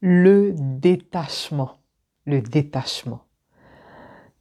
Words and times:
le 0.00 0.54
détachement. 0.56 1.78
Le 2.26 2.40
détachement. 2.40 3.24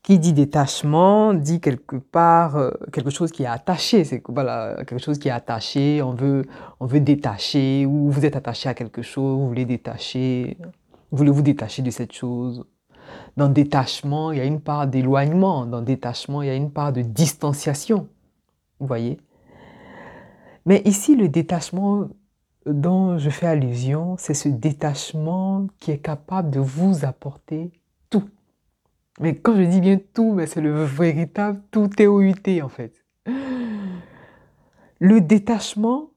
Qui 0.03 0.19
dit 0.19 0.33
détachement 0.33 1.33
dit 1.33 1.59
quelque 1.59 1.97
part 1.97 2.55
euh, 2.55 2.71
quelque 2.93 3.09
chose 3.09 3.31
qui 3.31 3.43
est 3.43 3.47
attaché. 3.47 4.03
C'est 4.03 4.23
voilà, 4.29 4.75
quelque 4.85 4.99
chose 4.99 5.19
qui 5.19 5.27
est 5.27 5.31
attaché. 5.31 6.01
On 6.01 6.13
veut, 6.13 6.43
on 6.79 6.85
veut 6.85 7.01
détacher 7.01 7.85
ou 7.85 8.09
vous 8.09 8.25
êtes 8.25 8.35
attaché 8.35 8.69
à 8.69 8.73
quelque 8.73 9.01
chose, 9.01 9.37
vous 9.37 9.47
voulez 9.47 9.65
détacher. 9.65 10.57
Voulez 11.11 11.31
vous 11.31 11.41
détacher 11.41 11.81
de 11.81 11.89
cette 11.89 12.13
chose? 12.13 12.65
Dans 13.37 13.49
détachement, 13.49 14.31
il 14.31 14.37
y 14.37 14.41
a 14.41 14.45
une 14.45 14.61
part 14.61 14.87
d'éloignement. 14.87 15.65
Dans 15.65 15.81
détachement, 15.81 16.41
il 16.41 16.47
y 16.47 16.51
a 16.51 16.55
une 16.55 16.71
part 16.71 16.91
de 16.91 17.01
distanciation. 17.01 18.07
Vous 18.79 18.87
voyez? 18.87 19.17
Mais 20.65 20.81
ici, 20.85 21.15
le 21.15 21.29
détachement 21.29 22.09
dont 22.67 23.17
je 23.17 23.29
fais 23.29 23.47
allusion, 23.47 24.15
c'est 24.17 24.33
ce 24.33 24.49
détachement 24.49 25.67
qui 25.79 25.91
est 25.91 25.99
capable 25.99 26.49
de 26.49 26.59
vous 26.59 27.05
apporter 27.05 27.71
tout. 28.09 28.29
Mais 29.19 29.35
quand 29.35 29.55
je 29.55 29.63
dis 29.63 29.81
bien 29.81 29.99
tout, 30.13 30.39
c'est 30.45 30.61
le 30.61 30.83
véritable 30.83 31.61
tout 31.71 31.87
TOUT 31.87 32.61
en 32.61 32.69
fait. 32.69 32.93
Le 34.99 35.21
détachement, 35.21 36.09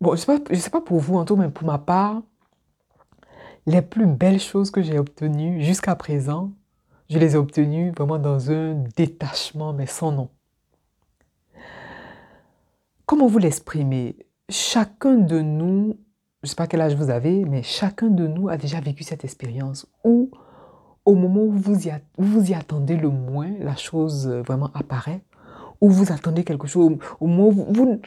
bon, 0.00 0.16
je 0.16 0.30
ne 0.30 0.58
sais, 0.58 0.70
pas 0.70 0.80
pour 0.80 0.98
vous 0.98 1.16
en 1.16 1.24
tout, 1.24 1.36
mais 1.36 1.48
pour 1.48 1.66
ma 1.66 1.78
part, 1.78 2.22
les 3.66 3.82
plus 3.82 4.06
belles 4.06 4.40
choses 4.40 4.70
que 4.70 4.82
j'ai 4.82 4.98
obtenues 4.98 5.62
jusqu'à 5.62 5.94
présent, 5.94 6.52
je 7.10 7.18
les 7.18 7.34
ai 7.34 7.36
obtenues 7.36 7.90
vraiment 7.90 8.18
dans 8.18 8.50
un 8.50 8.74
détachement, 8.96 9.72
mais 9.72 9.86
sans 9.86 10.12
nom. 10.12 10.30
Comment 13.06 13.26
vous 13.26 13.38
l'exprimez 13.38 14.16
chacun 14.52 15.14
de 15.14 15.40
nous, 15.40 15.96
je 16.42 16.46
ne 16.46 16.48
sais 16.48 16.54
pas 16.54 16.66
quel 16.66 16.80
âge 16.80 16.94
vous 16.94 17.10
avez, 17.10 17.44
mais 17.44 17.62
chacun 17.62 18.08
de 18.08 18.26
nous 18.26 18.48
a 18.48 18.56
déjà 18.56 18.80
vécu 18.80 19.02
cette 19.02 19.24
expérience 19.24 19.86
où, 20.04 20.30
au 21.04 21.14
moment 21.14 21.42
où 21.42 21.52
vous 21.52 21.88
y, 22.50 22.54
attendez 22.54 22.96
le 22.96 23.08
moins, 23.08 23.50
la 23.58 23.76
chose 23.76 24.28
euh, 24.28 24.42
vraiment 24.42 24.70
apparaît, 24.74 25.22
où 25.80 25.90
vous 25.90 26.12
attendez 26.12 26.44
quelque 26.44 26.66
chose, 26.66 26.96
au 27.20 27.26
moment 27.26 27.48
où 27.48 27.52
vous, 27.72 28.00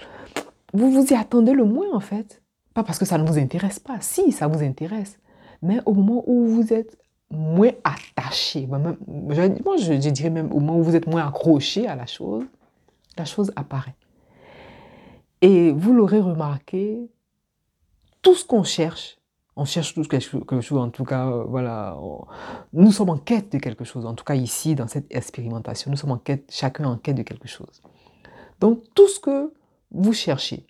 vous 0.74 1.06
y 1.12 1.16
attendez 1.16 1.54
le 1.54 1.66
moins 1.66 1.94
en 1.94 2.00
fait. 2.00 2.42
Pas 2.74 2.84
parce 2.84 3.00
que 3.00 3.06
ça 3.06 3.18
ne 3.18 3.28
vous 3.28 3.38
intéresse 3.38 3.80
pas, 3.80 3.98
si 4.00 4.32
ça 4.32 4.48
vous 4.48 4.64
intéresse, 4.64 5.18
mais 5.62 5.80
au 5.86 5.94
moment 5.94 6.24
où 6.28 6.46
vous 6.46 6.74
êtes 6.74 6.98
moins 7.32 7.72
attaché, 7.84 8.68
moi, 8.68 9.78
je 9.78 10.10
dirais 10.10 10.30
même 10.30 10.52
au 10.52 10.60
moment 10.60 10.78
où 10.78 10.84
vous 10.84 10.96
êtes 10.96 11.08
moins 11.08 11.26
accroché 11.28 11.88
à 11.88 11.96
la 11.96 12.06
chose, 12.06 12.44
la 13.18 13.26
chose 13.26 13.52
apparaît. 13.56 13.96
Et 15.46 15.72
vous 15.72 15.94
l'aurez 15.94 16.22
remarqué, 16.22 17.08
tout 18.24 18.34
ce 18.34 18.44
qu'on 18.44 18.64
cherche, 18.64 19.20
on 19.56 19.64
cherche 19.64 19.94
tous 19.94 20.08
quelque 20.08 20.62
chose, 20.62 20.80
en 20.80 20.90
tout 20.90 21.04
cas, 21.04 21.28
euh, 21.28 21.44
voilà, 21.44 21.96
nous 22.74 22.92
sommes 22.92 23.12
en 23.12 23.18
quête 23.18 23.52
de 23.52 23.60
quelque 23.60 23.84
chose. 23.84 24.08
En 24.08 24.16
tout 24.16 24.24
cas, 24.24 24.34
ici, 24.34 24.74
dans 24.74 24.88
cette 24.88 25.06
expérimentation, 25.14 25.92
nous 25.92 25.98
sommes 25.98 26.14
en 26.14 26.18
quête, 26.18 26.50
chacun 26.50 26.86
en 26.86 26.98
quête 26.98 27.18
de 27.18 27.22
quelque 27.22 27.48
chose. 27.48 27.84
Donc, 28.60 28.82
tout 28.96 29.08
ce 29.08 29.20
que 29.20 29.54
vous 29.92 30.14
cherchez, 30.14 30.66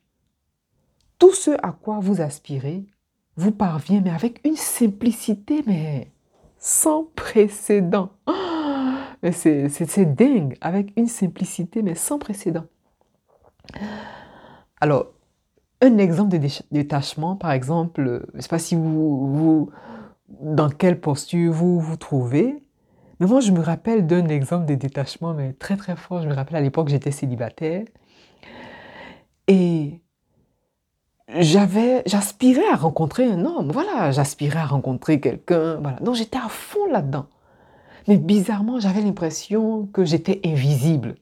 tout 1.20 1.34
ce 1.34 1.52
à 1.64 1.72
quoi 1.72 2.00
vous 2.02 2.20
aspirez, 2.20 2.84
vous 3.38 3.52
parvient, 3.52 4.02
mais 4.02 4.12
avec 4.12 4.46
une 4.46 4.58
simplicité, 4.58 5.64
mais 5.66 6.12
sans 6.60 7.06
précédent. 7.16 8.10
c'est 9.32 10.16
dingue, 10.18 10.58
avec 10.60 10.92
une 10.98 11.08
simplicité, 11.08 11.82
mais 11.82 11.96
sans 11.96 12.20
précédent. 12.20 12.66
Alors, 14.82 15.08
un 15.82 15.98
exemple 15.98 16.38
de 16.38 16.48
détachement, 16.72 17.36
par 17.36 17.52
exemple, 17.52 18.26
je 18.32 18.38
ne 18.38 18.42
sais 18.42 18.48
pas 18.48 18.60
si 18.60 18.76
vous, 18.76 19.70
dans 20.30 20.70
quelle 20.70 21.00
posture 21.00 21.54
vous 21.54 21.80
vous 21.80 21.98
trouvez, 21.98 22.64
mais 23.20 23.28
moi 23.28 23.40
je 23.40 23.52
me 23.52 23.62
rappelle 23.62 24.08
d'un 24.08 24.28
exemple 24.28 24.66
de 24.66 24.76
détachement, 24.76 25.34
mais 25.34 25.54
très 25.54 25.78
très 25.78 25.96
fort. 25.96 26.22
Je 26.22 26.28
me 26.28 26.34
rappelle 26.34 26.58
à 26.58 26.62
l'époque 26.62 26.90
j'étais 26.90 27.12
célibataire 27.12 27.86
et 29.48 30.02
j'avais, 31.40 32.04
j'aspirais 32.06 32.68
à 32.72 32.76
rencontrer 32.76 33.26
un 33.26 33.46
homme. 33.46 33.72
Voilà, 33.72 34.12
j'aspirais 34.12 34.60
à 34.60 34.66
rencontrer 34.66 35.20
quelqu'un. 35.20 35.76
Voilà, 35.82 35.98
donc 36.00 36.16
j'étais 36.16 36.38
à 36.38 36.50
fond 36.50 36.86
là-dedans. 36.92 37.28
Mais 38.08 38.18
bizarrement, 38.18 38.80
j'avais 38.80 39.02
l'impression 39.02 39.88
que 39.88 40.06
j'étais 40.06 40.42
invisible 40.46 41.16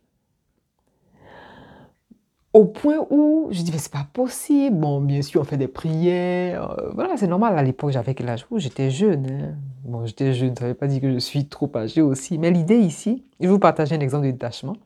au 2.53 2.65
point 2.65 3.05
où 3.09 3.47
je 3.51 3.63
dis, 3.63 3.71
mais 3.71 3.79
c'est 3.79 3.91
pas 3.91 4.07
possible. 4.13 4.77
Bon, 4.77 5.01
bien 5.01 5.21
sûr, 5.23 5.41
on 5.41 5.43
fait 5.43 5.57
des 5.57 5.67
prières. 5.67 6.71
Euh, 6.79 6.91
voilà, 6.93 7.17
c'est 7.17 7.27
normal. 7.27 7.57
À 7.57 7.63
l'époque, 7.63 7.91
j'avais 7.91 8.13
quel 8.13 8.29
âge? 8.29 8.45
J'étais 8.55 8.91
jeune. 8.91 9.25
Hein. 9.29 9.55
Bon, 9.83 10.05
j'étais 10.05 10.33
jeune, 10.33 10.55
ça 10.55 10.65
ne 10.65 10.69
veut 10.69 10.75
pas 10.75 10.87
dire 10.87 11.01
que 11.01 11.11
je 11.11 11.17
suis 11.17 11.47
trop 11.47 11.69
âgé 11.75 12.01
aussi. 12.01 12.37
Mais 12.37 12.51
l'idée 12.51 12.77
ici, 12.77 13.25
je 13.39 13.47
vais 13.47 13.51
vous 13.51 13.59
partager 13.59 13.95
un 13.95 13.99
exemple 13.99 14.27
de 14.27 14.31
détachement. 14.31 14.77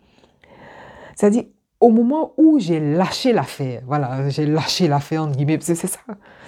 C'est-à-dire, 1.15 1.43
au 1.79 1.89
moment 1.89 2.33
où 2.37 2.57
j'ai 2.57 2.79
lâché 2.79 3.33
l'affaire, 3.33 3.83
voilà, 3.85 4.29
j'ai 4.29 4.45
lâché 4.45 4.87
l'affaire, 4.87 5.23
entre 5.23 5.35
guillemets, 5.35 5.59
c'est 5.61 5.75
ça. 5.75 5.99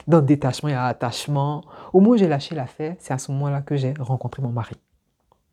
Dans 0.07 0.21
détachement, 0.21 0.69
il 0.69 0.71
y 0.71 0.75
a 0.75 0.85
attachement. 0.85 1.63
Au 1.93 1.99
moment 1.99 2.13
où 2.13 2.17
j'ai 2.17 2.27
lâché 2.27 2.55
l'affaire, 2.55 2.95
c'est 2.97 3.13
à 3.13 3.17
ce 3.17 3.31
moment-là 3.33 3.61
que 3.61 3.75
j'ai 3.75 3.93
rencontré 3.99 4.41
mon 4.41 4.49
mari. 4.49 4.75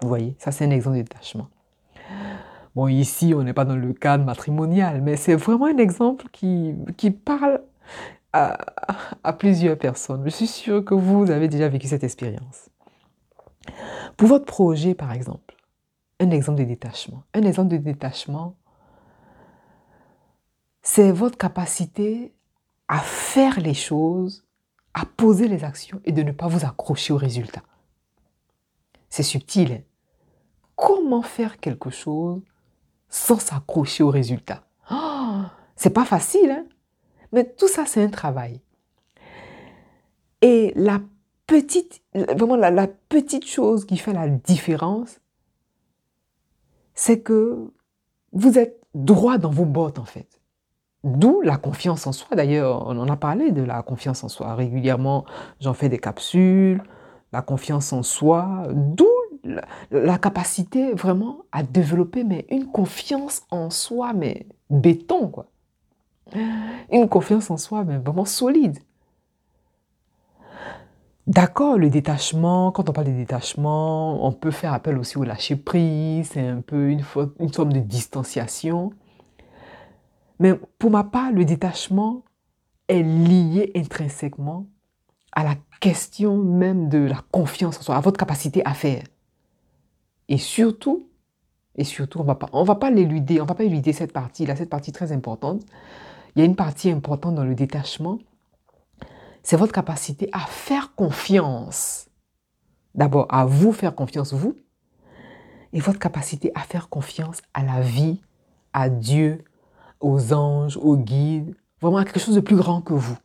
Vous 0.00 0.08
voyez, 0.08 0.36
ça 0.38 0.52
c'est 0.52 0.64
un 0.64 0.70
exemple 0.70 0.96
de 0.96 1.02
détachement. 1.02 1.48
Bon, 2.76 2.88
ici, 2.88 3.32
on 3.34 3.42
n'est 3.42 3.54
pas 3.54 3.64
dans 3.64 3.74
le 3.74 3.94
cadre 3.94 4.22
matrimonial, 4.26 5.00
mais 5.00 5.16
c'est 5.16 5.34
vraiment 5.34 5.64
un 5.64 5.78
exemple 5.78 6.26
qui, 6.30 6.74
qui 6.98 7.10
parle 7.10 7.62
à, 8.34 8.58
à, 9.24 9.32
plusieurs 9.32 9.78
personnes. 9.78 10.22
Je 10.26 10.28
suis 10.28 10.46
sûre 10.46 10.84
que 10.84 10.92
vous 10.92 11.30
avez 11.30 11.48
déjà 11.48 11.68
vécu 11.68 11.88
cette 11.88 12.04
expérience. 12.04 12.68
Pour 14.18 14.28
votre 14.28 14.44
projet, 14.44 14.94
par 14.94 15.12
exemple, 15.12 15.56
un 16.20 16.30
exemple 16.30 16.58
de 16.58 16.64
détachement. 16.64 17.22
Un 17.32 17.44
exemple 17.44 17.70
de 17.70 17.78
détachement, 17.78 18.56
c'est 20.82 21.12
votre 21.12 21.38
capacité 21.38 22.34
à 22.88 22.98
faire 22.98 23.58
les 23.58 23.72
choses, 23.72 24.44
à 24.92 25.06
poser 25.06 25.48
les 25.48 25.64
actions 25.64 26.02
et 26.04 26.12
de 26.12 26.22
ne 26.22 26.32
pas 26.32 26.46
vous 26.46 26.66
accrocher 26.66 27.14
au 27.14 27.16
résultat. 27.16 27.62
C'est 29.08 29.22
subtil. 29.22 29.72
Hein. 29.72 29.80
Comment 30.74 31.22
faire 31.22 31.58
quelque 31.58 31.88
chose 31.88 32.42
sans 33.08 33.38
s'accrocher 33.38 34.02
au 34.02 34.10
résultat. 34.10 34.64
Oh, 34.90 35.42
c'est 35.74 35.90
pas 35.90 36.04
facile, 36.04 36.50
hein? 36.50 36.64
mais 37.32 37.44
tout 37.44 37.68
ça, 37.68 37.84
c'est 37.86 38.02
un 38.02 38.08
travail. 38.08 38.60
Et 40.42 40.72
la 40.76 41.00
petite, 41.46 42.02
vraiment 42.14 42.56
la, 42.56 42.70
la 42.70 42.86
petite 42.86 43.46
chose 43.46 43.84
qui 43.84 43.96
fait 43.96 44.12
la 44.12 44.28
différence, 44.28 45.20
c'est 46.94 47.20
que 47.20 47.70
vous 48.32 48.58
êtes 48.58 48.80
droit 48.94 49.38
dans 49.38 49.50
vos 49.50 49.64
bottes, 49.64 49.98
en 49.98 50.04
fait. 50.04 50.40
D'où 51.04 51.40
la 51.42 51.56
confiance 51.56 52.06
en 52.06 52.12
soi. 52.12 52.36
D'ailleurs, 52.36 52.84
on 52.88 52.98
en 52.98 53.08
a 53.08 53.16
parlé 53.16 53.52
de 53.52 53.62
la 53.62 53.82
confiance 53.82 54.24
en 54.24 54.28
soi. 54.28 54.54
Régulièrement, 54.54 55.24
j'en 55.60 55.74
fais 55.74 55.88
des 55.88 55.98
capsules. 55.98 56.82
La 57.32 57.42
confiance 57.42 57.92
en 57.92 58.02
soi. 58.02 58.66
D'où 58.72 59.06
la, 59.90 60.18
capacité 60.18 60.92
vraiment 60.92 61.38
à 61.52 61.62
développer 61.62 62.24
mais 62.24 62.46
une 62.50 62.66
confiance 62.66 63.42
en 63.50 63.70
soi, 63.70 64.12
mais 64.12 64.46
béton, 64.70 65.28
quoi. 65.28 65.46
Une 66.90 67.08
confiance 67.08 67.50
en 67.50 67.56
soi, 67.56 67.84
mais 67.84 67.98
vraiment 67.98 68.24
solide. 68.24 68.78
D'accord, 71.26 71.76
le 71.76 71.90
détachement, 71.90 72.70
quand 72.70 72.88
on 72.88 72.92
parle 72.92 73.08
de 73.08 73.12
détachement, 73.12 74.24
on 74.24 74.32
peut 74.32 74.52
faire 74.52 74.72
appel 74.72 74.96
aussi 74.98 75.18
au 75.18 75.24
lâcher 75.24 75.56
prise, 75.56 76.30
c'est 76.32 76.46
un 76.46 76.60
peu 76.60 76.88
une, 76.88 77.02
une 77.40 77.52
forme 77.52 77.72
de 77.72 77.80
distanciation. 77.80 78.92
Mais 80.38 80.54
pour 80.78 80.90
ma 80.90 81.02
part, 81.02 81.32
le 81.32 81.44
détachement 81.44 82.22
est 82.88 83.02
lié 83.02 83.72
intrinsèquement 83.74 84.66
à 85.32 85.44
la 85.44 85.54
question 85.80 86.38
même 86.38 86.88
de 86.88 86.98
la 86.98 87.22
confiance 87.30 87.78
en 87.78 87.82
soi, 87.82 87.96
à 87.96 88.00
votre 88.00 88.18
capacité 88.18 88.62
à 88.64 88.74
faire. 88.74 89.02
Et 90.28 90.38
surtout, 90.38 91.08
et 91.76 91.84
surtout, 91.84 92.20
on 92.20 92.24
va 92.24 92.34
pas, 92.34 92.48
on 92.52 92.64
va 92.64 92.74
pas 92.74 92.90
l'éluder, 92.90 93.40
on 93.40 93.44
va 93.44 93.54
pas 93.54 93.64
éluder 93.64 93.92
cette 93.92 94.12
partie 94.12 94.46
là, 94.46 94.56
cette 94.56 94.70
partie 94.70 94.92
très 94.92 95.12
importante. 95.12 95.62
Il 96.34 96.40
y 96.40 96.42
a 96.42 96.44
une 96.44 96.56
partie 96.56 96.90
importante 96.90 97.34
dans 97.34 97.44
le 97.44 97.54
détachement, 97.54 98.18
c'est 99.42 99.56
votre 99.56 99.72
capacité 99.72 100.28
à 100.32 100.40
faire 100.40 100.94
confiance. 100.94 102.08
D'abord, 102.94 103.26
à 103.28 103.44
vous 103.44 103.72
faire 103.72 103.94
confiance, 103.94 104.32
vous, 104.32 104.56
et 105.72 105.80
votre 105.80 105.98
capacité 105.98 106.50
à 106.54 106.60
faire 106.60 106.88
confiance 106.88 107.42
à 107.54 107.62
la 107.62 107.80
vie, 107.80 108.22
à 108.72 108.88
Dieu, 108.88 109.44
aux 110.00 110.32
anges, 110.32 110.76
aux 110.78 110.96
guides, 110.96 111.54
vraiment 111.80 111.98
à 111.98 112.04
quelque 112.04 112.20
chose 112.20 112.34
de 112.34 112.40
plus 112.40 112.56
grand 112.56 112.80
que 112.80 112.94
vous. 112.94 113.16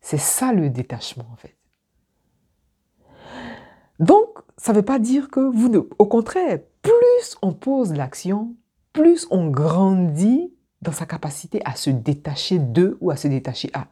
C'est 0.00 0.18
ça 0.18 0.52
le 0.52 0.70
détachement 0.70 1.26
en 1.30 1.36
fait. 1.36 1.56
Donc, 3.98 4.29
ça 4.60 4.72
ne 4.72 4.76
veut 4.76 4.84
pas 4.84 4.98
dire 4.98 5.30
que 5.30 5.40
vous 5.40 5.70
ne... 5.70 5.78
Au 5.78 6.04
contraire, 6.04 6.58
plus 6.82 7.36
on 7.40 7.54
pose 7.54 7.94
l'action, 7.94 8.54
plus 8.92 9.26
on 9.30 9.48
grandit 9.48 10.52
dans 10.82 10.92
sa 10.92 11.06
capacité 11.06 11.62
à 11.64 11.74
se 11.74 11.88
détacher 11.88 12.58
de 12.58 12.98
ou 13.00 13.10
à 13.10 13.16
se 13.16 13.26
détacher 13.26 13.70
à. 13.72 13.86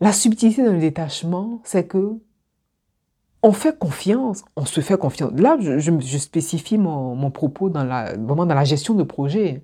La 0.00 0.12
subtilité 0.12 0.64
dans 0.64 0.72
le 0.72 0.78
détachement, 0.78 1.60
c'est 1.62 1.86
que 1.86 2.18
on 3.42 3.52
fait 3.52 3.78
confiance, 3.78 4.44
on 4.56 4.64
se 4.64 4.80
fait 4.80 4.96
confiance. 4.96 5.32
Là, 5.38 5.58
je, 5.60 6.18
spécifie 6.18 6.78
mon, 6.78 7.30
propos 7.30 7.68
dans 7.68 7.84
la, 7.84 8.14
vraiment 8.16 8.46
dans 8.46 8.54
la 8.54 8.64
gestion 8.64 8.94
de 8.94 9.02
projet. 9.02 9.62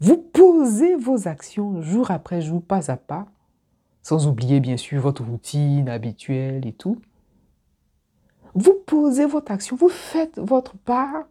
Vous 0.00 0.16
posez 0.16 0.94
vos 0.96 1.28
actions 1.28 1.82
jour 1.82 2.10
après 2.12 2.40
jour, 2.40 2.62
pas 2.62 2.90
à 2.90 2.96
pas, 2.96 3.26
sans 4.02 4.26
oublier 4.26 4.60
bien 4.60 4.78
sûr 4.78 5.02
votre 5.02 5.22
routine 5.22 5.90
habituelle 5.90 6.66
et 6.66 6.72
tout. 6.72 6.96
Vous 8.54 8.74
posez 8.86 9.26
votre 9.26 9.52
action, 9.52 9.76
vous 9.76 9.88
faites 9.88 10.38
votre 10.38 10.76
part 10.76 11.24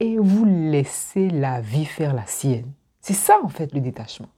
et 0.00 0.18
vous 0.18 0.44
laissez 0.44 1.30
la 1.30 1.60
vie 1.60 1.84
faire 1.84 2.14
la 2.14 2.26
sienne. 2.26 2.70
C'est 3.00 3.14
ça 3.14 3.38
en 3.42 3.48
fait 3.48 3.72
le 3.72 3.80
détachement. 3.80 4.28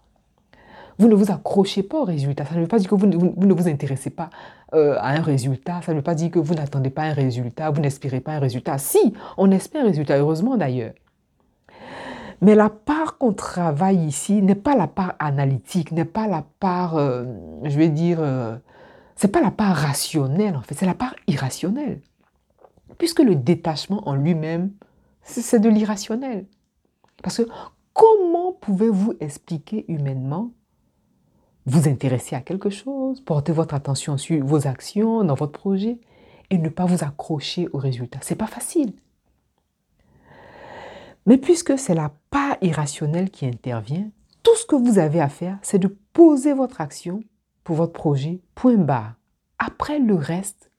Vous 0.99 1.09
ne 1.09 1.15
vous 1.15 1.31
accrochez 1.31 1.85
pas 1.85 2.01
au 2.01 2.05
résultat. 2.05 2.45
Ça 2.45 2.57
ne 2.57 2.61
veut 2.61 2.67
pas 2.67 2.79
dire 2.79 2.91
que 2.91 2.95
vous 2.97 3.07
ne 3.07 3.55
vous, 3.55 3.69
intéressez 3.69 4.11
pas 4.11 4.31
euh, 4.75 4.97
à 4.99 5.11
un 5.11 5.23
résultat. 5.23 5.81
Ça 5.83 5.93
ne 5.93 5.99
veut 5.99 6.03
pas 6.03 6.17
dire 6.17 6.31
que 6.31 6.41
vous 6.41 6.55
n'attendez 6.55 6.91
pas 6.91 7.03
un 7.03 7.13
résultat, 7.13 7.71
vous 7.71 7.81
n'espérez 7.81 8.21
pas 8.21 8.33
un 8.33 8.41
résultat. 8.41 8.79
Si, 8.79 9.15
on 9.37 9.51
espère 9.53 9.83
un 9.83 9.87
résultat, 9.87 10.19
heureusement 10.19 10.57
d'ailleurs. 10.57 10.93
Mais 12.41 12.55
la 12.55 12.69
part 12.69 13.19
qu'on 13.19 13.33
travaille 13.33 14.05
ici 14.05 14.43
n'est 14.43 14.55
pas 14.55 14.77
la 14.77 14.87
part 14.87 15.15
analytique, 15.19 15.93
n'est 15.93 16.05
pas 16.05 16.27
la 16.29 16.45
part, 16.61 16.97
euh, 16.97 17.25
je 17.65 17.77
vais 17.79 17.89
dire, 17.89 18.19
euh, 18.21 18.57
c'est 19.19 19.29
pas 19.29 19.41
la 19.41 19.51
part 19.51 19.75
rationnelle 19.75 20.57
en 20.57 20.63
fait, 20.63 20.77
c'est 20.77 20.87
la 20.87 20.95
part 20.95 21.17
irrationnelle. 21.27 22.01
Puisque 22.99 23.19
le 23.19 23.35
détachement 23.35 24.09
en 24.09 24.15
lui-même, 24.15 24.73
c'est 25.23 25.59
de 25.59 25.69
l'irrationnel. 25.69 26.47
Parce 27.23 27.39
que 27.39 27.49
comment 27.93 28.53
pouvez-vous 28.53 29.15
expliquer 29.19 29.85
humainement 29.89 30.53
vous 31.67 31.89
intéresser 31.89 32.37
à 32.37 32.41
quelque 32.41 32.71
chose, 32.71 33.21
porter 33.21 33.53
votre 33.53 33.75
attention 33.75 34.17
sur 34.17 34.43
vos 34.47 34.69
actions 34.69 35.25
dans 35.25 35.35
votre 35.35 35.53
projet 35.53 35.99
et 36.51 36.59
ne 36.59 36.69
pas 36.69 36.87
vous 36.87 37.03
accrocher 37.03 37.69
au 37.73 37.79
résultat? 37.79 38.21
C'est 38.23 38.37
pas 38.37 38.47
facile. 38.47 38.95
Mais 41.27 41.39
puisque 41.39 41.77
c'est 41.77 41.95
la 41.95 42.13
part 42.31 42.57
irrationnelle 42.63 43.31
qui 43.31 43.47
intervient, 43.47 44.09
tout 44.45 44.55
ce 44.55 44.65
que 44.65 44.77
vous 44.77 45.01
avez 45.01 45.21
à 45.21 45.29
faire, 45.29 45.59
c'est 45.61 45.81
de 45.81 45.89
poser 46.13 46.55
votre 46.55 46.81
action 46.81 47.21
pour 47.69 47.77
votre 47.77 47.93
projet, 47.93 48.41
point 48.55 48.79
barre. 48.79 49.17
Après 49.59 49.99
le 49.99 50.15
reste, 50.15 50.71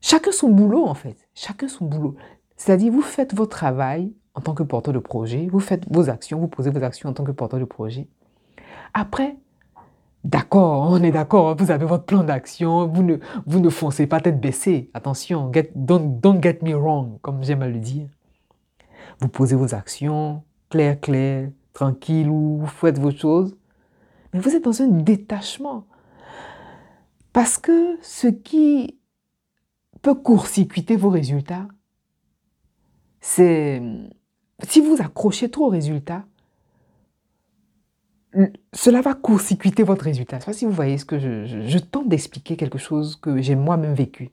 chacun 0.00 0.32
son 0.32 0.48
boulot 0.48 0.86
en 0.86 0.94
fait, 0.94 1.28
chacun 1.34 1.68
son 1.68 1.84
boulot. 1.84 2.16
C'est-à-dire, 2.56 2.90
vous 2.90 3.02
faites 3.02 3.34
votre 3.34 3.54
travail 3.54 4.14
en 4.32 4.40
tant 4.40 4.54
que 4.54 4.62
porteur 4.62 4.94
de 4.94 4.98
projet, 4.98 5.46
vous 5.52 5.60
faites 5.60 5.84
vos 5.92 6.08
actions, 6.08 6.38
vous 6.40 6.48
posez 6.48 6.70
vos 6.70 6.82
actions 6.82 7.10
en 7.10 7.12
tant 7.12 7.22
que 7.22 7.32
porteur 7.32 7.60
de 7.60 7.66
projet. 7.66 8.08
Après, 8.94 9.36
d'accord, 10.24 10.88
on 10.90 11.02
est 11.02 11.12
d'accord, 11.12 11.54
vous 11.54 11.70
avez 11.70 11.84
votre 11.84 12.06
plan 12.06 12.24
d'action, 12.24 12.86
vous 12.86 13.02
ne, 13.02 13.18
vous 13.44 13.60
ne 13.60 13.68
foncez 13.68 14.06
pas 14.06 14.22
tête 14.22 14.40
baissée. 14.40 14.90
Attention, 14.94 15.52
don't, 15.74 16.18
don't 16.18 16.42
get 16.42 16.60
me 16.62 16.72
wrong, 16.72 17.20
comme 17.20 17.44
j'aime 17.44 17.60
à 17.60 17.68
le 17.68 17.78
dire. 17.78 18.08
Vous 19.20 19.28
posez 19.28 19.54
vos 19.54 19.74
actions, 19.74 20.44
clair, 20.70 20.98
clair, 20.98 21.50
tranquille, 21.74 22.30
ou 22.30 22.60
vous 22.60 22.66
faites 22.66 22.98
vos 22.98 23.10
choses. 23.10 23.54
Mais 24.32 24.40
vous 24.40 24.54
êtes 24.54 24.64
dans 24.64 24.82
un 24.82 24.88
détachement. 24.88 25.86
Parce 27.32 27.58
que 27.58 27.96
ce 28.02 28.26
qui 28.26 28.98
peut 30.02 30.14
court-circuiter 30.14 30.96
vos 30.96 31.10
résultats, 31.10 31.68
c'est 33.20 33.82
si 34.66 34.80
vous 34.80 34.96
accrochez 35.00 35.50
trop 35.50 35.66
aux 35.66 35.70
résultats, 35.70 36.24
cela 38.72 39.00
va 39.00 39.14
court-circuiter 39.14 39.82
votre 39.82 40.04
résultat. 40.04 40.38
Je 40.38 40.44
sais 40.44 40.46
pas 40.46 40.52
si 40.52 40.64
vous 40.64 40.72
voyez 40.72 40.98
ce 40.98 41.04
que 41.04 41.18
je, 41.18 41.78
tente 41.78 42.08
d'expliquer 42.08 42.56
quelque 42.56 42.78
chose 42.78 43.16
que 43.16 43.40
j'ai 43.40 43.54
moi-même 43.54 43.94
vécu. 43.94 44.30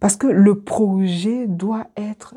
Parce 0.00 0.16
que 0.16 0.26
le 0.26 0.60
projet 0.60 1.46
doit 1.46 1.88
être 1.96 2.34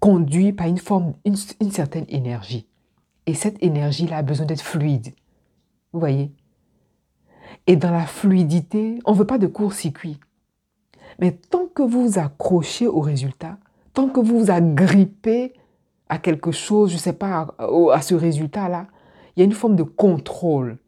conduit 0.00 0.52
par 0.52 0.66
une 0.66 0.78
forme, 0.78 1.14
une 1.24 1.70
certaine 1.70 2.06
énergie. 2.08 2.66
Et 3.26 3.34
cette 3.34 3.62
énergie-là 3.62 4.18
a 4.18 4.22
besoin 4.22 4.46
d'être 4.46 4.62
fluide. 4.62 5.14
Vous 5.92 6.00
voyez? 6.00 6.32
Et 7.66 7.76
dans 7.76 7.90
la 7.90 8.06
fluidité, 8.06 8.98
on 9.04 9.12
ne 9.12 9.18
veut 9.18 9.26
pas 9.26 9.38
de 9.38 9.46
court-circuit. 9.46 10.18
Mais 11.18 11.32
tant 11.32 11.66
que 11.66 11.82
vous 11.82 12.08
vous 12.08 12.18
accrochez 12.18 12.86
au 12.86 13.00
résultat, 13.00 13.58
tant 13.92 14.08
que 14.08 14.20
vous 14.20 14.40
vous 14.40 14.50
agrippez 14.50 15.54
à 16.08 16.18
quelque 16.18 16.52
chose, 16.52 16.90
je 16.90 16.96
ne 16.96 17.00
sais 17.00 17.12
pas, 17.12 17.54
à, 17.58 18.02
ce 18.02 18.14
résultat-là, 18.14 18.86
il 19.36 19.40
y 19.40 19.42
a 19.42 19.46
une 19.46 19.52
forme 19.52 19.76
de 19.76 19.82
contrôle. 19.82 20.78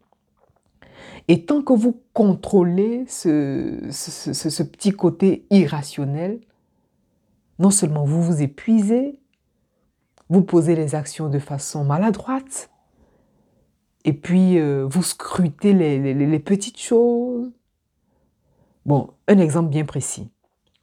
Et 1.29 1.45
tant 1.45 1.63
que 1.63 1.73
vous 1.73 2.01
contrôlez 2.13 3.05
ce, 3.09 3.89
ce, 3.91 4.63
petit 4.63 4.93
côté 4.93 5.47
irrationnel, 5.51 6.41
non 7.59 7.71
seulement 7.71 8.05
vous 8.05 8.23
vous 8.23 8.43
épuisez, 8.43 9.19
vous 10.29 10.43
posez 10.43 10.75
les 10.75 10.95
actions 10.95 11.29
de 11.29 11.39
façon 11.39 11.85
maladroite, 11.85 12.71
et 14.05 14.13
puis 14.13 14.59
euh, 14.59 14.87
vous 14.89 15.03
scrutez 15.03 15.73
les, 15.73 16.39
petites 16.39 16.79
choses. 16.81 17.51
Bon, 18.85 19.11
un 19.27 19.39
exemple 19.39 19.69
bien 19.69 19.85
précis. 19.85 20.31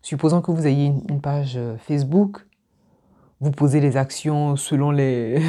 Supposons 0.02 0.42
que 0.42 0.52
vous 0.52 0.68
ayez 0.68 0.88
une 0.88 1.22
page 1.22 1.54
euh, 1.56 1.78
Facebook 1.78 2.46
vous 3.44 3.52
posez 3.52 3.82
les 3.82 3.98
actions 3.98 4.56
selon 4.56 4.92
les, 4.92 5.42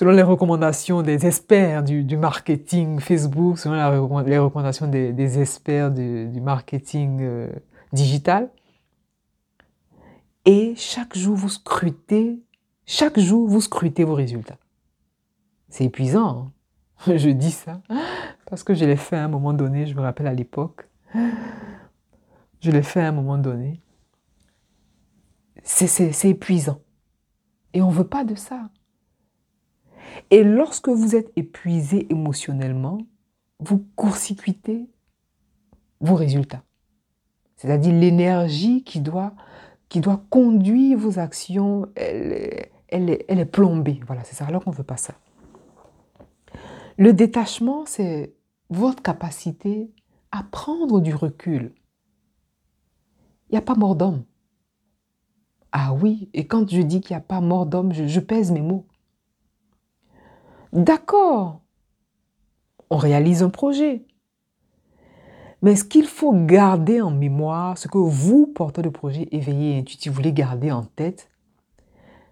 recommandations 0.00 1.02
des 1.02 1.26
experts 1.26 1.82
du, 1.82 2.16
marketing 2.16 3.00
Facebook, 3.00 3.58
selon 3.58 3.74
les 4.22 4.38
recommandations 4.38 4.86
des, 4.88 5.40
experts 5.40 5.90
du, 5.90 6.40
marketing 6.40 7.48
digital. 7.92 8.48
Et 10.48 10.74
chaque 10.76 11.16
jour, 11.16 11.36
vous 11.36 11.50
scrutez, 11.50 12.42
chaque 12.86 13.18
jour, 13.18 13.46
vous 13.46 13.60
scrutez 13.60 14.04
vos 14.04 14.14
résultats. 14.14 14.56
C'est 15.68 15.84
épuisant. 15.84 16.50
Hein. 17.06 17.16
je 17.16 17.28
dis 17.28 17.50
ça 17.50 17.82
parce 18.46 18.62
que 18.62 18.72
je 18.72 18.86
l'ai 18.86 18.96
fait 18.96 19.16
à 19.16 19.24
un 19.24 19.28
moment 19.28 19.52
donné, 19.52 19.86
je 19.86 19.94
me 19.94 20.00
rappelle 20.00 20.26
à 20.26 20.32
l'époque. 20.32 20.88
Je 22.60 22.70
l'ai 22.70 22.82
fait 22.82 23.02
à 23.02 23.08
un 23.08 23.12
moment 23.12 23.36
donné 23.36 23.82
c'est 25.68 26.28
épuisant. 26.28 26.80
Et 27.74 27.82
on 27.82 27.90
ne 27.90 27.94
veut 27.94 28.06
pas 28.06 28.24
de 28.24 28.34
ça. 28.34 28.70
Et 30.30 30.42
lorsque 30.42 30.88
vous 30.88 31.14
êtes 31.14 31.30
épuisé 31.36 32.10
émotionnellement, 32.10 32.98
vous 33.60 33.86
court-circuitez 33.94 34.88
vos 36.00 36.14
résultats. 36.14 36.62
C'est-à-dire 37.56 37.92
l'énergie 37.92 38.82
qui 38.84 39.00
doit, 39.00 39.34
qui 39.88 40.00
doit 40.00 40.22
conduire 40.30 40.98
vos 40.98 41.18
actions, 41.18 41.86
elle, 41.96 42.70
est 43.10 43.50
plombée. 43.50 44.00
Voilà, 44.06 44.24
c'est 44.24 44.34
ça. 44.34 44.46
Alors 44.46 44.64
qu'on 44.64 44.70
ne 44.70 44.76
veut 44.76 44.84
pas 44.84 44.96
ça. 44.96 45.14
Le 46.96 47.12
détachement, 47.12 47.84
c'est 47.86 48.34
votre 48.70 49.02
capacité 49.02 49.90
à 50.32 50.42
prendre 50.42 51.00
du 51.00 51.14
recul. 51.14 51.72
Il 53.48 53.52
n'y 53.52 53.58
a 53.58 53.62
pas 53.62 53.74
mort 53.74 53.94
d'homme. 53.94 54.24
Ah 55.72 55.92
oui, 55.94 56.30
et 56.34 56.46
quand 56.46 56.68
je 56.70 56.80
dis 56.80 57.00
qu'il 57.00 57.14
n'y 57.14 57.18
a 57.18 57.24
pas 57.24 57.40
mort 57.40 57.66
d'homme, 57.66 57.92
je, 57.92 58.20
pèse 58.20 58.50
mes 58.50 58.62
mots. 58.62 58.86
D'accord, 60.72 61.60
on 62.90 62.96
réalise 62.96 63.42
un 63.42 63.50
projet. 63.50 64.06
Mais 65.62 65.74
ce 65.74 65.84
qu'il 65.84 66.06
faut 66.06 66.32
garder 66.32 67.00
en 67.00 67.10
mémoire, 67.10 67.78
ce 67.78 67.88
que 67.88 67.98
vous, 67.98 68.46
porteurs 68.46 68.84
de 68.84 68.88
projet 68.88 69.28
éveillé 69.32 69.74
et 69.74 69.78
intuitif, 69.78 70.12
voulez 70.12 70.32
garder 70.32 70.70
en 70.70 70.84
tête, 70.84 71.30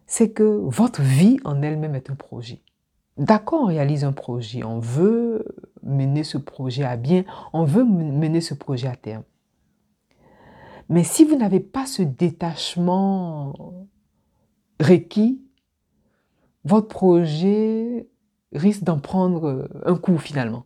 c'est 0.06 0.30
que 0.30 0.44
votre 0.44 1.02
vie 1.02 1.38
en 1.44 1.62
elle-même 1.62 1.96
est 1.96 2.10
un 2.10 2.14
projet. 2.14 2.62
D'accord, 3.16 3.62
on 3.62 3.66
réalise 3.66 4.04
un 4.04 4.12
projet, 4.12 4.62
on 4.62 4.78
veut 4.78 5.44
mener 5.82 6.22
ce 6.22 6.38
projet 6.38 6.84
à 6.84 6.96
bien, 6.96 7.24
on 7.52 7.64
veut 7.64 7.84
mener 7.84 8.40
ce 8.40 8.54
projet 8.54 8.88
à 8.88 8.94
terme. 8.94 9.24
Mais 10.88 11.02
si 11.02 11.24
vous 11.24 11.34
n'avez 11.34 11.60
pas 11.60 11.86
ce 11.86 12.02
détachement 12.02 13.54
requis, 14.80 15.40
votre 16.64 16.88
projet 16.88 18.06
risque 18.52 18.84
d'en 18.84 18.98
prendre 18.98 19.68
un 19.84 19.96
coup 19.96 20.18
finalement. 20.18 20.64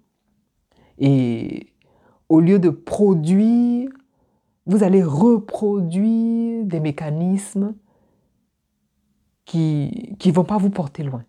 Et 0.98 1.69
au 2.30 2.40
lieu 2.40 2.58
de 2.58 2.70
produire, 2.70 3.90
vous 4.64 4.82
allez 4.82 5.02
reproduire 5.02 6.64
des 6.64 6.80
mécanismes 6.80 7.74
qui 9.44 10.16
ne 10.24 10.32
vont 10.32 10.44
pas 10.44 10.56
vous 10.56 10.70
porter 10.70 11.02
loin. 11.02 11.24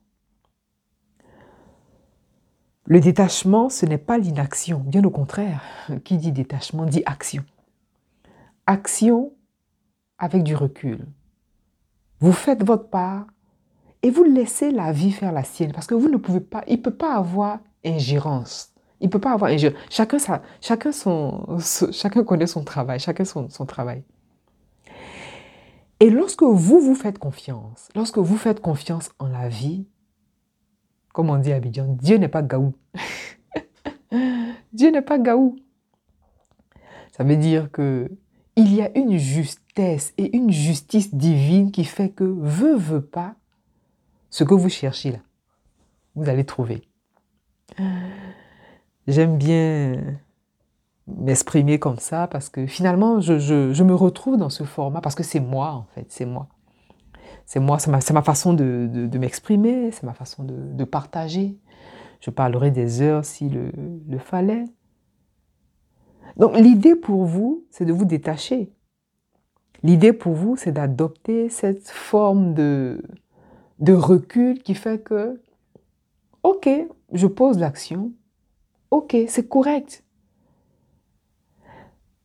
Le 2.86 3.00
détachement, 3.00 3.70
ce 3.70 3.86
n'est 3.86 3.98
pas 3.98 4.18
l'inaction, 4.18 4.80
bien 4.80 5.04
au 5.04 5.10
contraire. 5.10 5.62
Qui 6.04 6.18
dit 6.18 6.32
détachement 6.32 6.86
dit 6.86 7.04
action 7.06 7.44
action 8.68 9.34
avec 10.18 10.44
du 10.44 10.56
recul. 10.56 11.06
Vous 12.20 12.32
faites 12.32 12.64
votre 12.64 12.90
part 12.90 13.26
et 14.04 14.12
vous 14.12 14.24
laissez 14.24 14.72
la 14.72 14.92
vie 14.92 15.12
faire 15.12 15.32
la 15.32 15.44
sienne 15.44 15.74
parce 15.74 15.88
que 15.88 15.96
vous 15.96 16.10
ne 16.10 16.18
pouvez 16.18 16.40
pas, 16.40 16.64
il 16.68 16.78
ne 16.78 16.82
peut 16.82 16.94
pas 16.94 17.16
avoir 17.16 17.60
ingérence. 17.84 18.71
Il 19.02 19.06
ne 19.06 19.10
peut 19.12 19.20
pas 19.20 19.34
avoir. 19.34 19.52
Chacun, 19.90 20.20
sa, 20.20 20.42
chacun, 20.62 20.92
son, 20.92 21.58
connaît 22.26 22.48
son 22.48 22.64
travail, 22.64 23.00
chacun 23.00 23.26
son, 23.26 23.50
son 23.50 23.66
travail. 23.66 24.04
Et 26.00 26.10
lorsque 26.10 26.44
vous 26.44 26.80
vous 26.80 26.96
faites 26.96 27.20
confiance, 27.20 27.90
lorsque 27.96 28.18
vous 28.18 28.38
faites 28.38 28.60
confiance 28.60 29.12
en 29.20 29.28
la 29.28 29.50
vie, 29.50 29.86
comme 31.14 31.30
on 31.30 31.38
dit 31.38 31.52
à 31.52 31.58
Abidjan, 31.58 31.96
Dieu 32.00 32.18
n'est 32.18 32.28
pas 32.28 32.42
gaou. 32.42 32.74
Dieu 34.74 34.90
n'est 34.92 35.02
pas 35.02 35.20
gaou. 35.20 35.58
Ça 37.12 37.24
veut 37.24 37.36
dire 37.36 37.72
que 37.72 38.10
il 38.56 38.74
y 38.74 38.82
a 38.82 38.96
une 38.98 39.18
justesse 39.18 40.14
et 40.18 40.36
une 40.36 40.52
justice 40.52 41.14
divine 41.14 41.72
qui 41.72 41.86
fait 41.86 42.10
que 42.10 42.24
veut, 42.24 42.76
veut 42.76 43.06
pas, 43.06 43.36
ce 44.30 44.44
que 44.44 44.54
vous 44.54 44.70
cherchez 44.70 45.12
là, 45.12 45.20
vous 46.16 46.30
allez 46.30 46.46
trouver. 46.46 46.82
J'aime 49.08 49.38
bien 49.38 50.20
m'exprimer 51.08 51.80
comme 51.80 51.98
ça 51.98 52.28
parce 52.28 52.50
que 52.50 52.66
finalement, 52.68 53.20
je, 53.20 53.84
me 53.84 53.94
retrouve 53.94 54.38
dans 54.38 54.50
ce 54.50 54.64
format 54.64 55.02
parce 55.02 55.16
que 55.16 55.24
c'est 55.24 55.40
moi 55.40 55.72
en 55.72 55.86
fait, 55.94 56.06
c'est 56.10 56.26
moi. 56.26 56.48
C'est 57.46 57.60
moi, 57.60 57.80
c'est 57.80 57.90
ma, 58.14 58.22
façon 58.22 58.54
de, 58.54 59.18
m'exprimer, 59.18 59.92
c'est 59.92 60.04
ma 60.04 60.14
façon 60.14 60.44
de, 60.44 60.84
partager. 60.86 61.58
Je 62.22 62.30
parlerai 62.30 62.72
des 62.72 63.02
heures 63.02 63.26
s'il 63.26 63.54
le, 63.54 63.72
le 64.08 64.20
fallait. 64.20 64.66
Donc 66.38 66.56
l'idée 66.56 66.96
pour 66.96 67.26
vous, 67.26 67.66
c'est 67.72 67.86
de 67.86 67.92
vous 67.92 68.06
détacher. 68.06 68.72
L'idée 69.84 70.14
pour 70.14 70.34
vous, 70.34 70.56
c'est 70.56 70.72
d'adopter 70.72 71.50
cette 71.50 71.90
forme 71.90 72.54
de, 72.54 73.04
de 73.80 73.94
recul 73.94 74.62
qui 74.62 74.76
fait 74.76 75.04
que, 75.04 75.42
ok, 76.44 76.70
je 77.12 77.28
pose 77.28 77.58
l'action, 77.58 78.12
ok, 78.92 79.16
c'est 79.28 79.48
correct. 79.48 80.04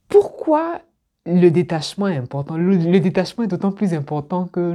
Pourquoi 0.08 0.80
le 1.24 1.48
détachement 1.50 2.08
est 2.08 2.16
important? 2.16 2.56
Le, 2.56 3.00
détachement 3.00 3.44
est 3.44 3.48
d'autant 3.48 3.72
plus 3.72 3.94
important 3.94 4.46
que 4.46 4.74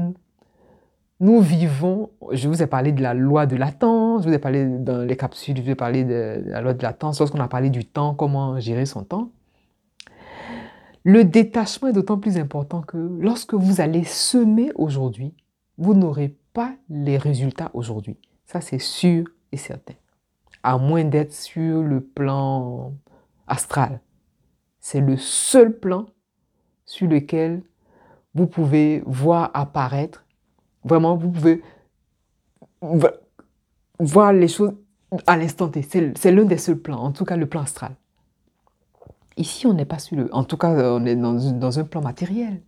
nous 1.20 1.40
vivons, 1.40 2.10
je 2.32 2.48
vous 2.48 2.64
ai 2.64 2.68
parlé 2.68 2.92
de 2.92 3.02
la 3.02 3.14
loi 3.14 3.46
de 3.46 3.56
latence, 3.56 4.24
je 4.24 4.30
vous 4.30 4.34
ai 4.34 4.40
parlé 4.40 4.66
dans 4.66 5.06
les 5.06 5.16
capsules, 5.16 5.56
je 5.56 5.62
vous 5.62 5.70
ai 5.70 5.76
parlé 5.76 6.04
de 6.04 6.42
la 6.48 6.62
loi 6.62 6.74
de 6.74 6.82
latence, 6.82 7.20
lorsqu'on 7.20 7.40
a 7.40 7.48
parlé 7.48 7.70
du 7.70 7.86
temps, 7.86 8.16
comment 8.16 8.60
gérer 8.60 8.86
son 8.86 9.04
temps. 9.04 9.30
Le 11.04 11.24
détachement 11.24 11.90
est 11.90 11.94
d'autant 11.94 12.18
plus 12.18 12.38
important 12.38 12.82
que 12.82 12.98
lorsque 13.20 13.54
vous 13.54 13.82
allez 13.82 14.04
semer 14.04 14.72
aujourd'hui, 14.76 15.34
vous 15.78 15.94
n'aurez 15.94 16.36
pas 16.54 16.74
les 16.90 17.18
résultats 17.18 17.72
aujourd'hui. 17.74 18.18
Ça, 18.46 18.62
c'est 18.62 18.80
sûr 18.80 19.26
et 19.52 19.58
certain. 19.58 19.94
À 20.64 20.78
moins 20.78 21.04
d'être 21.04 21.34
sur 21.34 21.82
le 21.82 22.02
plan 22.02 22.94
astral. 23.48 24.00
C'est 24.80 25.02
le 25.02 25.18
seul 25.18 25.78
plan 25.78 26.06
sur 26.86 27.08
lequel 27.08 27.64
vous 28.34 28.48
pouvez 28.48 29.04
voir 29.06 29.52
apparaître 29.54 30.26
Vraiment, 30.84 31.16
vous 31.16 31.30
pouvez 31.30 31.62
voir 34.00 34.34
les 34.34 34.48
choses 34.48 34.74
à 35.28 35.38
l'instant 35.38 35.70
T. 35.70 35.82
C'est 35.84 36.32
l'un 36.32 36.46
des 36.46 36.58
seuls 36.58 36.80
plans, 36.80 37.00
en 37.00 37.12
tout 37.12 37.26
cas 37.26 37.38
le 37.38 37.46
plan 37.46 37.62
astral. 37.62 37.96
Ici, 39.38 39.68
on 39.68 39.74
n'est 39.74 39.86
pas 39.86 40.00
sur 40.00 40.18
le... 40.18 40.34
En 40.34 40.44
tout 40.44 40.58
cas, 40.58 40.70
on 40.70 41.06
est 41.06 41.16
dans, 41.16 41.80
un 41.80 41.84
plan 41.84 42.02
matériel. 42.02 42.62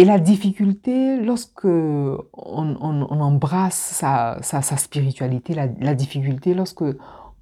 Et 0.00 0.06
la 0.06 0.18
difficulté, 0.18 1.20
lorsque 1.20 1.66
on, 1.66 2.30
embrasse 2.32 3.76
sa, 3.76 4.40
spiritualité, 4.62 5.52
la, 5.52 5.66
la, 5.78 5.94
difficulté, 5.94 6.54
lorsque 6.54 6.82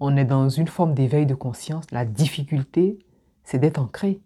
on 0.01 0.17
est 0.17 0.25
dans 0.25 0.49
une 0.49 0.67
forme 0.67 0.93
d'éveil 0.93 1.25
de 1.25 1.37
conscience, 1.37 1.85
la 1.93 2.05
difficulté, 2.05 2.99
c'est 3.45 3.61
d'être 3.61 3.79
ancré. 3.79 4.21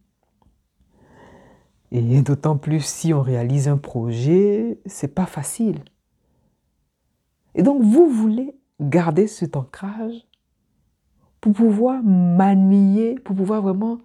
Et 1.90 2.00
d'autant 2.22 2.56
plus 2.56 2.82
si 2.82 3.12
on 3.12 3.20
réalise 3.20 3.68
un 3.68 3.76
projet, 3.76 4.78
c'est 4.86 5.14
pas 5.14 5.26
facile. 5.26 5.80
Et 7.54 7.62
donc 7.62 7.82
vous 7.82 8.08
voulez 8.08 8.56
garder 8.80 9.26
cet 9.26 9.58
ancrage 9.58 10.26
pour 11.42 11.52
pouvoir 11.52 12.02
manier, 12.02 13.16
pour 13.16 13.36
pouvoir 13.36 13.60
vraiment 13.60 13.98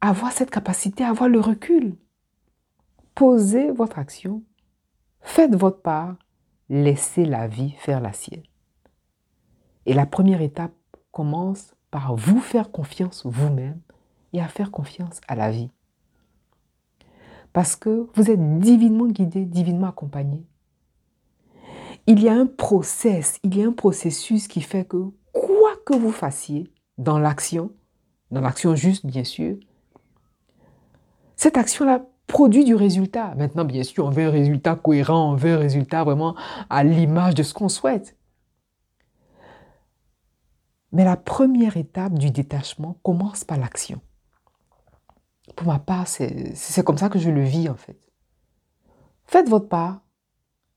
avoir 0.00 0.32
cette 0.32 0.50
capacité, 0.50 1.04
avoir 1.04 1.28
le 1.28 1.38
recul. 1.38 1.94
Posez 3.14 3.70
votre 3.70 3.98
action, 3.98 4.42
faites 5.20 5.54
votre 5.54 5.82
part, 5.82 6.16
laissez 6.68 7.24
la 7.24 7.46
vie 7.46 7.72
faire 7.78 8.00
la 8.00 8.12
sienne. 8.12 8.42
Et 9.86 9.94
la 9.94 10.06
première 10.06 10.40
étape 10.40 10.72
commence 11.10 11.74
par 11.90 12.16
vous 12.16 12.40
faire 12.40 12.70
confiance 12.70 13.26
vous-même 13.26 13.80
et 14.32 14.40
à 14.40 14.48
faire 14.48 14.70
confiance 14.70 15.20
à 15.28 15.34
la 15.34 15.50
vie. 15.50 15.70
Parce 17.52 17.76
que 17.76 18.08
vous 18.14 18.30
êtes 18.30 18.58
divinement 18.60 19.06
guidé, 19.06 19.44
divinement 19.44 19.88
accompagné. 19.88 20.46
Il 22.06 22.20
y 22.20 22.28
a 22.28 22.34
un 22.34 22.46
process, 22.46 23.38
il 23.42 23.56
y 23.56 23.62
a 23.62 23.66
un 23.66 23.72
processus 23.72 24.48
qui 24.48 24.62
fait 24.62 24.86
que 24.86 25.10
quoi 25.32 25.70
que 25.84 25.94
vous 25.94 26.10
fassiez 26.10 26.72
dans 26.96 27.18
l'action, 27.18 27.70
dans 28.30 28.40
l'action 28.40 28.74
juste 28.74 29.04
bien 29.04 29.24
sûr, 29.24 29.56
cette 31.36 31.56
action-là 31.56 32.06
produit 32.32 32.64
du 32.64 32.74
résultat. 32.74 33.34
Maintenant, 33.36 33.66
bien 33.66 33.82
sûr, 33.82 34.06
on 34.06 34.10
veut 34.10 34.24
un 34.24 34.30
résultat 34.30 34.74
cohérent, 34.74 35.32
on 35.32 35.36
veut 35.36 35.52
un 35.52 35.58
résultat 35.58 36.02
vraiment 36.02 36.34
à 36.70 36.82
l'image 36.82 37.34
de 37.34 37.42
ce 37.42 37.52
qu'on 37.52 37.68
souhaite. 37.68 38.16
Mais 40.92 41.04
la 41.04 41.18
première 41.18 41.76
étape 41.76 42.14
du 42.14 42.30
détachement 42.30 42.96
commence 43.02 43.44
par 43.44 43.58
l'action. 43.58 44.00
Pour 45.56 45.66
ma 45.66 45.78
part, 45.78 46.08
c'est 46.08 46.82
comme 46.82 46.96
ça 46.96 47.10
que 47.10 47.18
je 47.18 47.28
le 47.28 47.42
vis 47.42 47.68
en 47.68 47.74
fait. 47.76 48.00
Faites 49.26 49.50
votre 49.50 49.68
part 49.68 50.00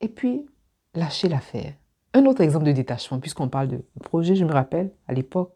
et 0.01 0.09
puis 0.09 0.45
lâchez 0.93 1.29
l'affaire. 1.29 1.73
Un 2.13 2.25
autre 2.25 2.41
exemple 2.41 2.65
de 2.65 2.73
détachement, 2.73 3.21
puisqu'on 3.21 3.47
parle 3.47 3.69
de 3.69 3.81
projet, 4.03 4.35
je 4.35 4.43
me 4.43 4.51
rappelle 4.51 4.91
à 5.07 5.13
l'époque, 5.13 5.55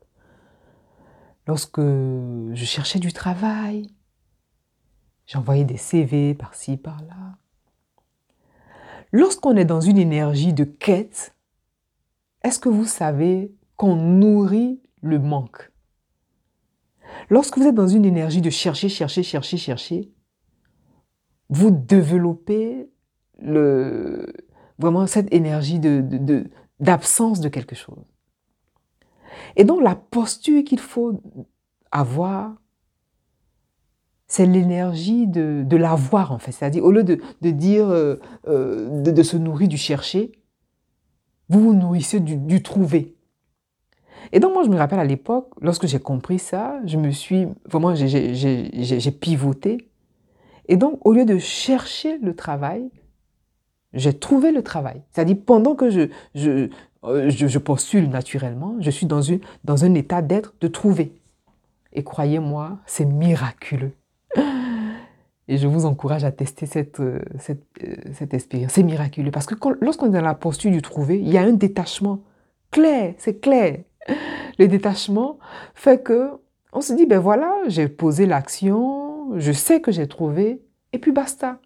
lorsque 1.46 1.82
je 1.82 2.66
cherchais 2.66 3.00
du 3.00 3.12
travail, 3.12 3.90
j'envoyais 5.30 5.64
des 5.64 5.78
CV 5.78 6.34
par-ci, 6.34 6.76
par-là. 6.76 7.38
Lorsqu'on 9.12 9.56
est 9.56 9.66
dans 9.66 9.80
une 9.80 10.00
énergie 10.00 10.54
de 10.54 10.64
quête, 10.64 11.36
est-ce 12.44 12.60
que 12.60 12.70
vous 12.70 12.86
savez 12.86 13.54
qu'on 13.78 13.96
nourrit 13.96 14.82
le 15.02 15.20
manque? 15.20 15.72
Lorsque 17.30 17.58
vous 17.58 17.66
êtes 17.66 17.76
dans 17.76 17.88
une 17.88 18.06
énergie 18.06 18.42
de 18.42 18.50
chercher, 18.50 18.90
chercher, 18.90 19.24
chercher, 19.24 19.58
chercher, 19.58 20.12
vous 21.50 21.70
développez 21.72 22.90
vraiment 23.40 25.08
cette 25.08 25.32
énergie 25.34 25.80
d'absence 26.80 27.40
de, 27.40 27.44
de 27.44 27.50
quelque 27.50 27.76
chose. 27.76 28.04
Et 29.56 29.64
donc 29.64 29.82
la 29.82 29.96
posture 29.96 30.64
qu'il 30.64 30.80
faut 30.80 31.22
avoir, 31.92 32.56
c'est 34.30 34.46
l'énergie 34.46 35.28
de, 35.28 35.64
de 35.66 35.76
l'avoir 35.76 36.32
en 36.32 36.38
fait. 36.38 36.54
C'est-à-dire 36.54 36.86
au 36.86 36.92
lieu 36.92 37.04
de, 37.04 37.20
dire, 37.42 37.90
euh, 37.90 38.16
euh, 38.48 39.02
de, 39.02 39.24
se 39.24 39.36
nourrir 39.36 39.68
du 39.68 39.78
chercher, 39.78 40.32
vous 41.50 41.60
vous 41.60 41.74
nourrissez 41.74 42.22
du, 42.22 42.38
du 42.38 42.64
trouver. 42.64 43.18
Et 44.32 44.40
donc 44.40 44.54
moi, 44.54 44.64
je 44.64 44.70
me 44.70 44.78
rappelle 44.78 45.00
à 45.00 45.04
l'époque, 45.04 45.50
lorsque 45.60 45.88
j'ai 45.88 46.00
compris 46.00 46.38
ça, 46.38 46.80
je 46.86 46.98
me 46.98 47.10
suis, 47.10 47.48
vraiment, 47.66 47.96
j'ai 47.96 49.12
pivoté. 49.12 49.90
Et 50.68 50.78
donc, 50.78 51.04
au 51.04 51.14
lieu 51.14 51.26
de 51.26 51.40
chercher 51.40 52.20
le 52.20 52.36
travail, 52.36 52.88
j'ai 53.94 54.14
trouvé 54.14 54.52
le 54.52 54.62
travail. 54.62 55.02
C'est-à-dire, 55.10 55.38
pendant 55.44 55.74
que 55.74 55.90
je, 55.90 56.10
je, 56.36 56.70
euh, 57.06 57.30
je, 57.32 57.58
postule 57.58 58.08
naturellement, 58.10 58.76
je 58.80 58.92
suis 58.92 59.08
dans, 59.08 59.24
une, 59.24 59.40
dans 59.64 59.84
un 59.84 59.96
état 59.96 60.22
d'être, 60.22 60.54
de 60.62 60.68
trouver. 60.68 61.16
Et 61.94 62.04
croyez-moi, 62.04 62.78
c'est 62.86 63.06
miraculeux. 63.06 63.94
Et 65.52 65.58
je 65.58 65.68
vous 65.68 65.88
encourage 65.88 66.24
à 66.24 66.32
tester 66.32 66.68
cette, 66.68 67.00
euh, 67.00 67.20
cette, 67.40 67.66
euh, 67.84 67.96
cette 68.14 68.36
expérience. 68.36 68.72
C'est 68.72 68.84
miraculeux. 68.84 69.32
Parce 69.32 69.48
que 69.48 69.56
lorsqu'on 69.82 70.06
est 70.06 70.12
dans 70.12 70.22
la 70.22 70.36
posture 70.36 70.70
du 70.70 70.84
trouver, 70.84 71.20
il 71.20 71.28
y 71.28 71.40
a 71.40 71.42
un 71.42 71.54
détachement 71.54 72.20
clair, 72.70 73.16
c'est 73.18 73.40
clair. 73.40 73.80
Le 74.60 74.68
détachement 74.68 75.40
fait 75.74 76.04
que 76.04 76.40
on 76.72 76.82
se 76.82 76.94
dit, 76.94 77.08
ben 77.08 77.18
voilà, 77.18 77.52
j'ai 77.66 77.88
posé 77.88 78.28
l'action, 78.28 79.40
je 79.40 79.52
sais 79.52 79.82
que 79.82 79.92
j'ai 79.92 80.08
trouvé, 80.08 80.62
et 80.94 81.00
puis 81.00 81.12
basta. 81.12 81.60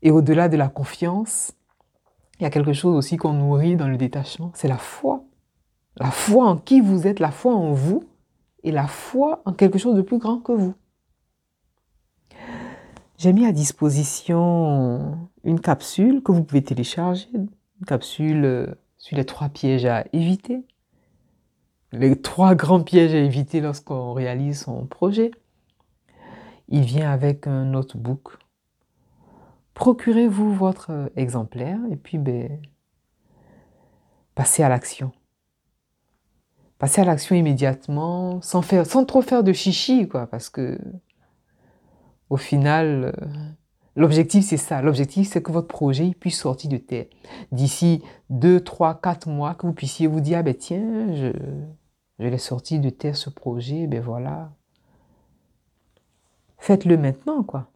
Et 0.00 0.10
au-delà 0.10 0.48
de 0.48 0.56
la 0.56 0.68
confiance, 0.68 1.52
il 2.40 2.44
y 2.44 2.46
a 2.46 2.50
quelque 2.50 2.72
chose 2.72 2.96
aussi 2.96 3.18
qu'on 3.18 3.34
nourrit 3.34 3.76
dans 3.76 3.88
le 3.88 3.98
détachement, 3.98 4.52
c'est 4.54 4.68
la 4.68 4.78
foi. 4.78 5.22
La 5.98 6.10
foi 6.10 6.46
en 6.46 6.56
qui 6.56 6.80
vous 6.80 7.06
êtes, 7.06 7.20
la 7.20 7.30
foi 7.30 7.54
en 7.54 7.72
vous, 7.72 8.04
et 8.62 8.72
la 8.72 8.86
foi 8.86 9.42
en 9.44 9.52
quelque 9.52 9.78
chose 9.78 9.96
de 9.96 10.02
plus 10.02 10.16
grand 10.16 10.38
que 10.38 10.52
vous. 10.52 10.74
J'ai 13.16 13.32
mis 13.32 13.46
à 13.46 13.52
disposition 13.52 15.28
une 15.44 15.60
capsule 15.60 16.22
que 16.22 16.32
vous 16.32 16.42
pouvez 16.42 16.64
télécharger, 16.64 17.28
une 17.32 17.48
capsule 17.86 18.44
euh, 18.44 18.66
sur 18.98 19.16
les 19.16 19.24
trois 19.24 19.48
pièges 19.48 19.84
à 19.84 20.04
éviter, 20.12 20.64
les 21.92 22.20
trois 22.20 22.54
grands 22.56 22.82
pièges 22.82 23.14
à 23.14 23.18
éviter 23.18 23.60
lorsqu'on 23.60 24.12
réalise 24.14 24.62
son 24.62 24.86
projet. 24.86 25.30
Il 26.68 26.82
vient 26.82 27.10
avec 27.10 27.46
un 27.46 27.64
notebook. 27.66 28.38
Procurez-vous 29.74 30.52
votre 30.52 30.90
euh, 30.90 31.08
exemplaire 31.14 31.78
et 31.92 31.96
puis 31.96 32.18
ben, 32.18 32.58
passez 34.34 34.64
à 34.64 34.68
l'action. 34.68 35.12
Passez 36.78 37.00
à 37.00 37.04
l'action 37.04 37.36
immédiatement, 37.36 38.40
sans, 38.42 38.60
faire, 38.60 38.86
sans 38.86 39.04
trop 39.04 39.22
faire 39.22 39.44
de 39.44 39.52
chichi, 39.52 40.08
quoi, 40.08 40.26
parce 40.26 40.48
que 40.48 40.78
au 42.34 42.36
final, 42.36 43.14
euh, 43.16 43.26
l'objectif 43.94 44.44
c'est 44.44 44.56
ça. 44.56 44.82
L'objectif 44.82 45.28
c'est 45.28 45.40
que 45.40 45.52
votre 45.52 45.68
projet 45.68 46.10
puisse 46.18 46.36
sortir 46.36 46.68
de 46.68 46.78
terre. 46.78 47.06
D'ici 47.52 48.02
2, 48.30 48.58
3, 48.58 49.00
4 49.00 49.28
mois, 49.28 49.54
que 49.54 49.68
vous 49.68 49.72
puissiez 49.72 50.08
vous 50.08 50.18
dire, 50.18 50.38
ah 50.38 50.42
ben 50.42 50.52
tiens, 50.52 51.14
je, 51.14 51.30
je 52.18 52.26
l'ai 52.26 52.38
sorti 52.38 52.80
de 52.80 52.90
terre 52.90 53.16
ce 53.16 53.30
projet, 53.30 53.86
ben 53.86 54.00
voilà. 54.00 54.50
Faites-le 56.58 56.96
maintenant, 56.96 57.44
quoi. 57.44 57.68